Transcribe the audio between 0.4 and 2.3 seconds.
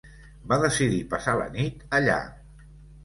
Va decidir passar la nit allà.